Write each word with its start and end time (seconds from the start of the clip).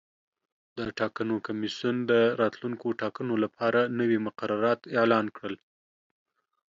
د 0.77 0.79
ټاکنو 0.99 1.35
کمیسیون 1.47 1.97
د 2.11 2.13
راتلونکو 2.41 2.87
ټاکنو 3.01 3.33
لپاره 3.43 3.79
نوي 3.99 4.17
مقررات 4.27 4.79
اعلان 4.99 5.25
کړل. 5.37 5.55